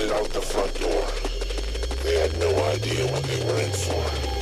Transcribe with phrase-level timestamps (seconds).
[0.00, 1.06] headed out the front door.
[2.02, 4.39] They had no idea what they were in for.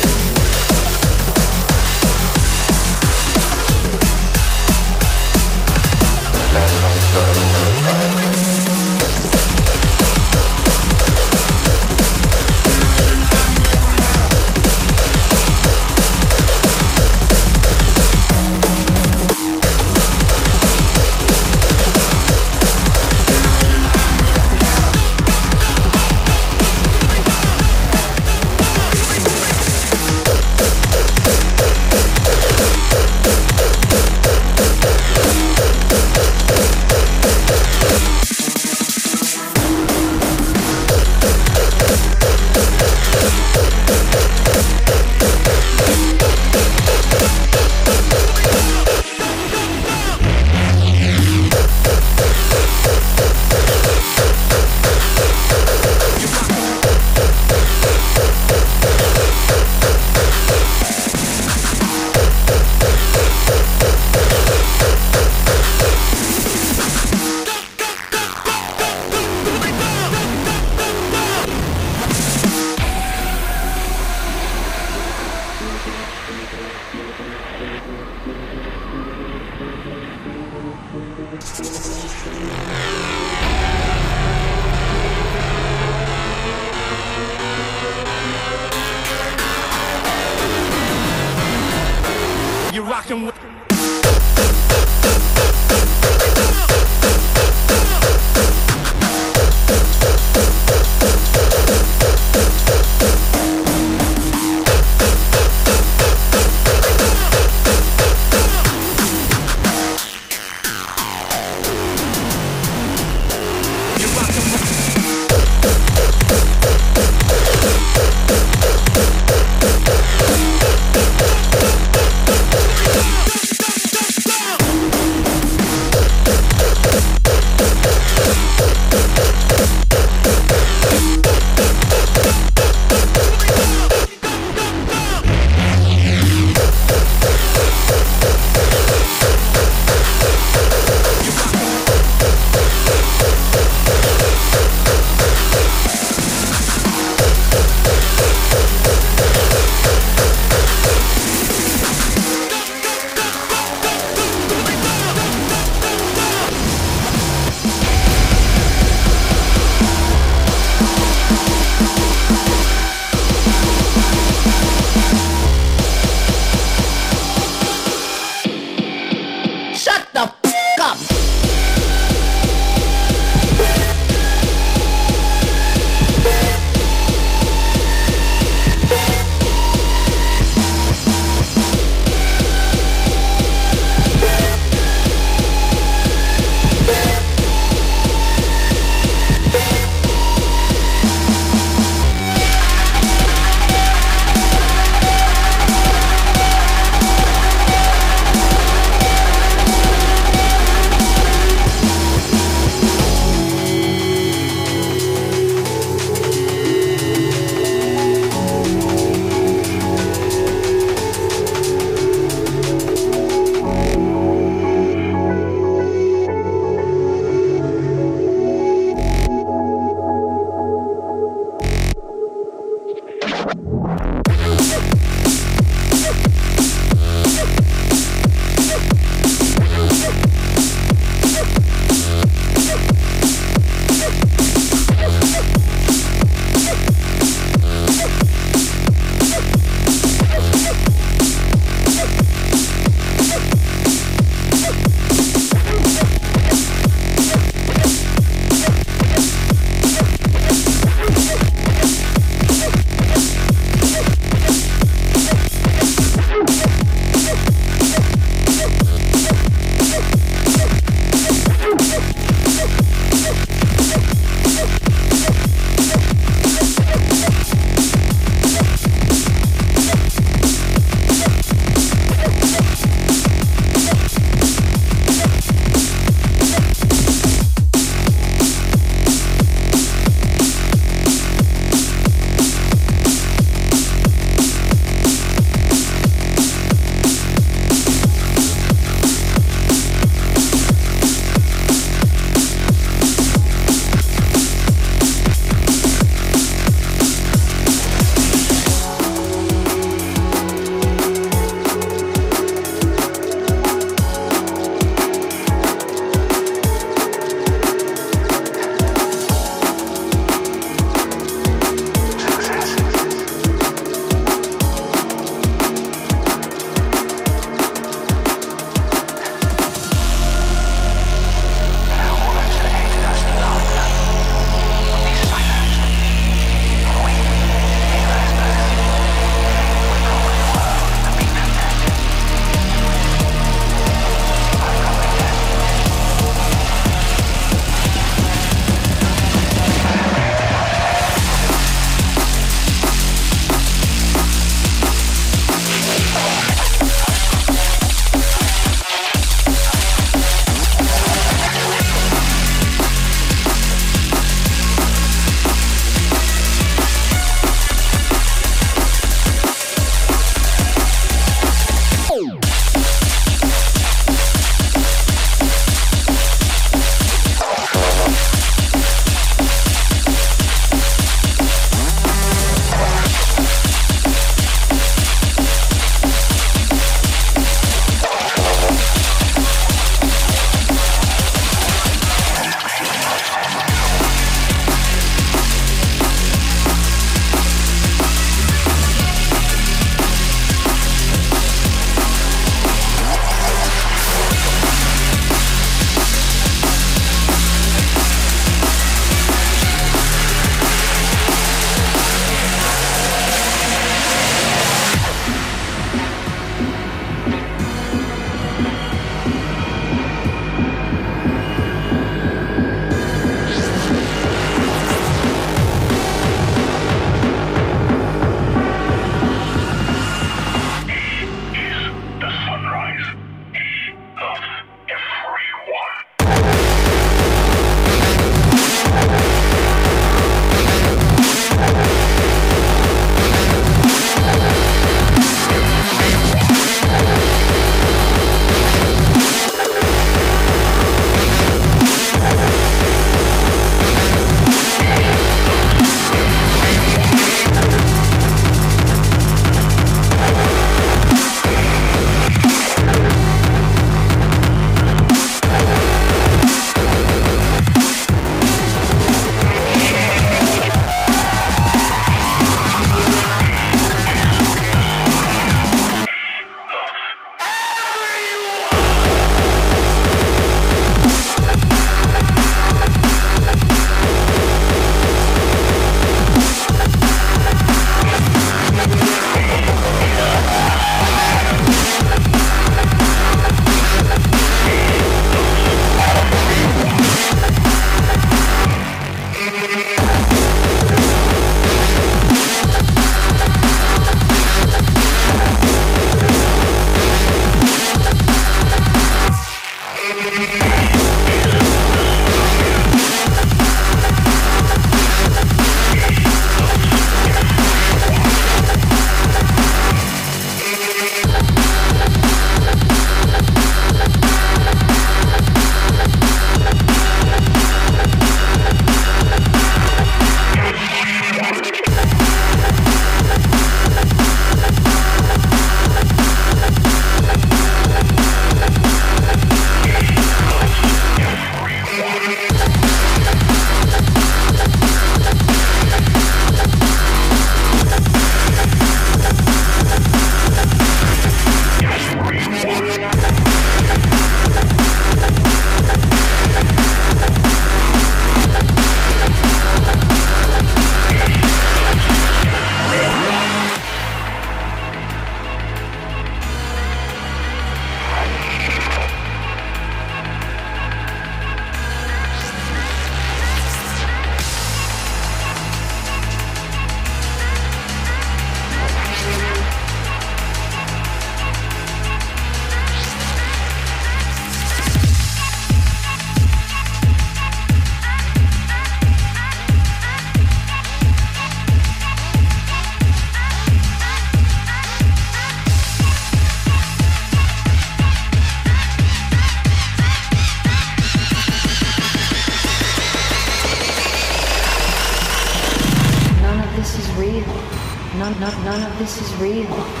[599.41, 600.00] Real.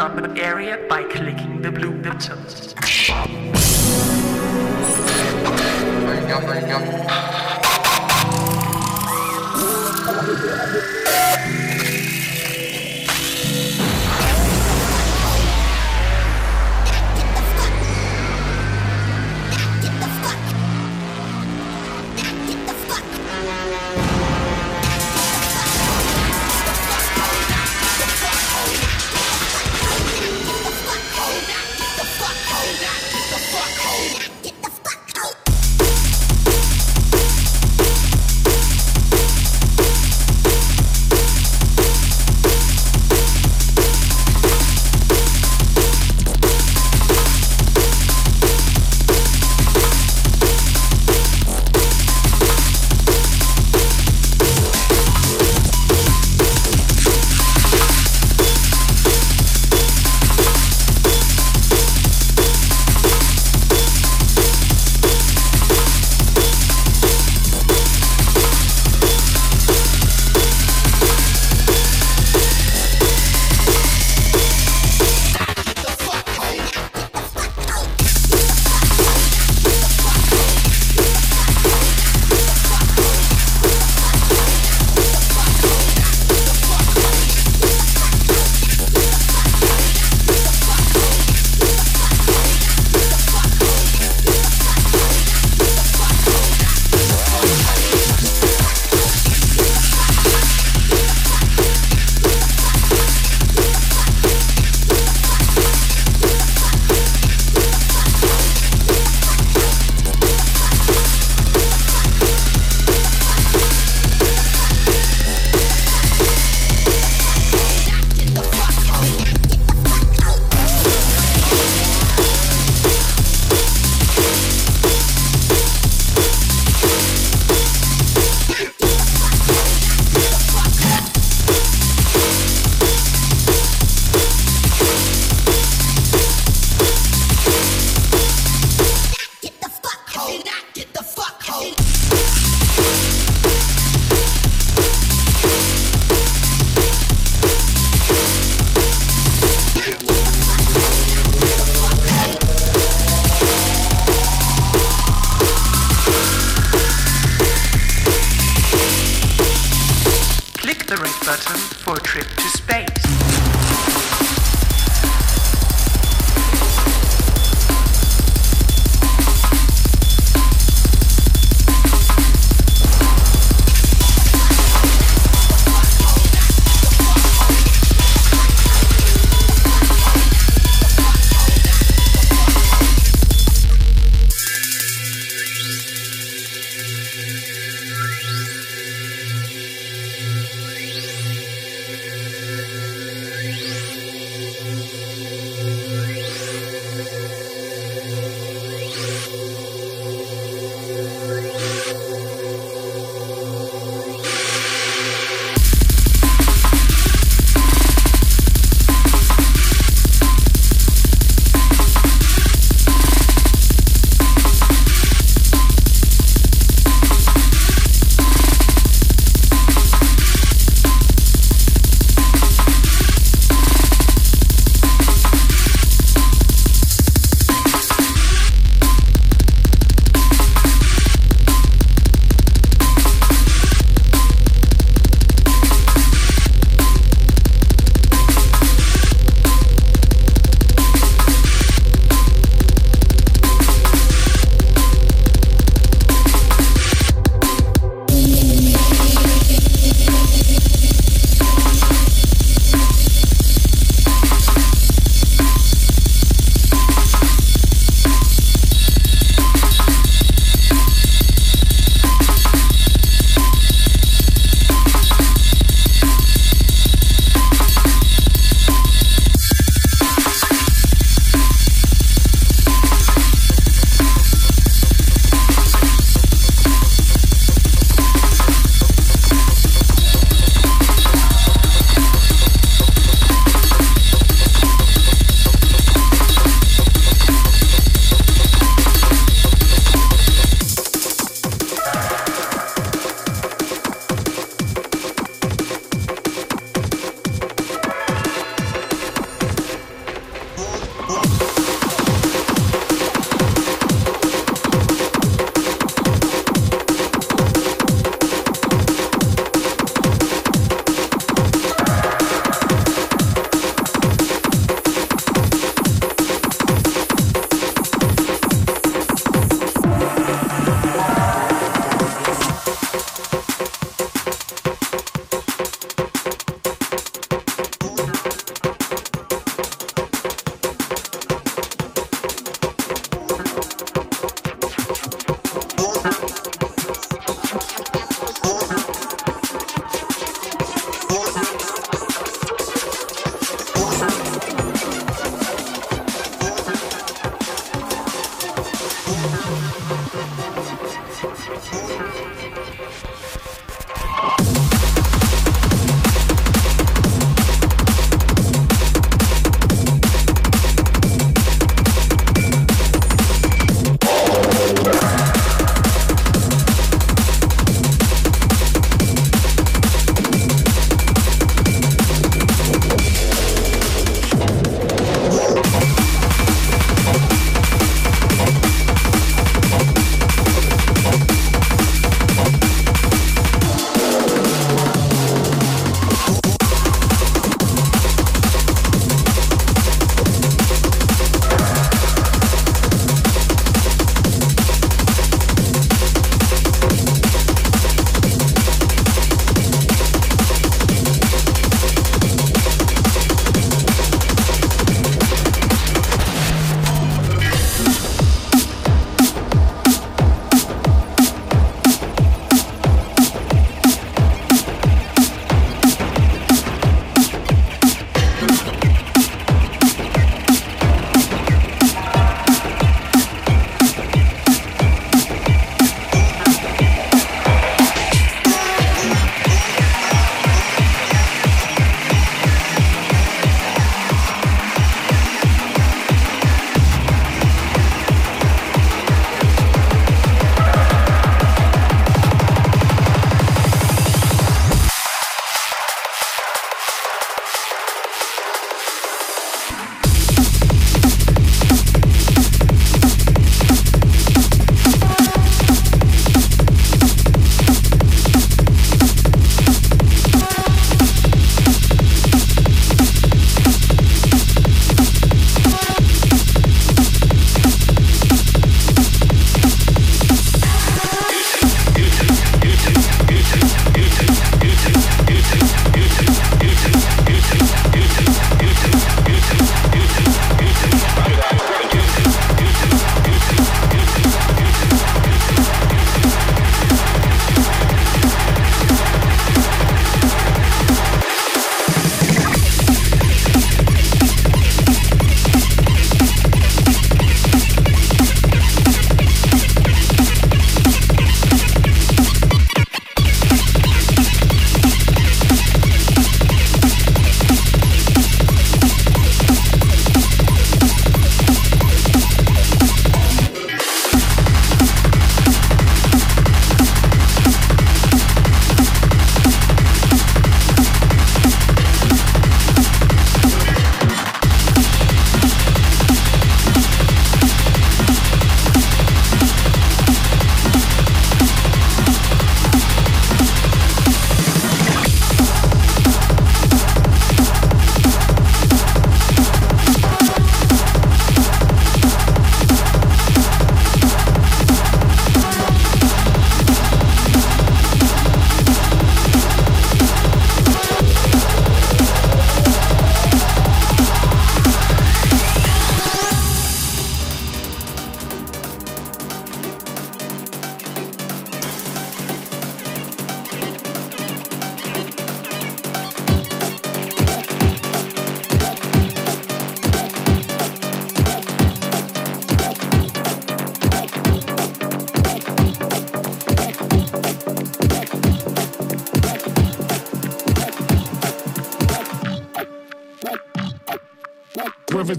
[0.00, 2.74] The area by clicking the blue buttons.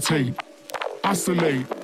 [0.02, 0.34] Gravitate,
[1.04, 1.81] oscillate.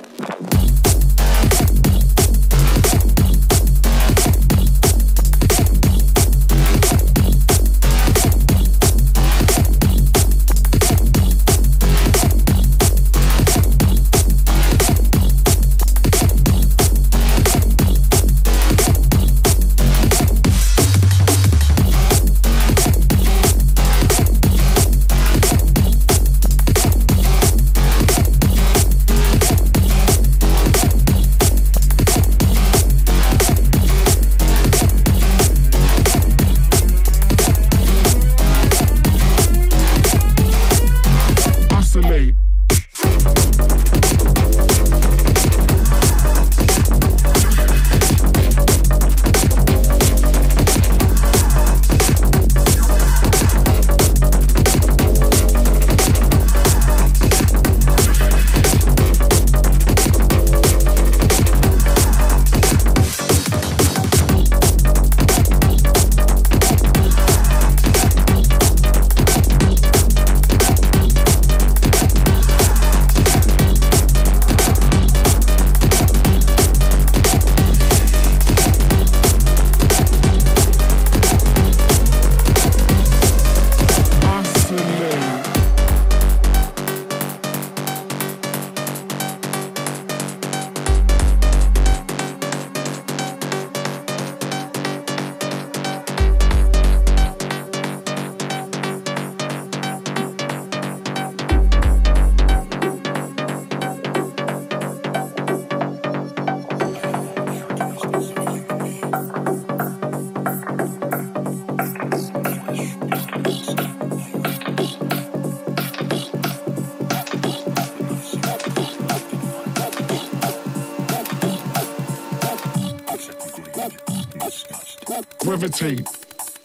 [125.69, 126.05] Gravitate,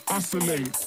[0.08, 0.83] oscillate.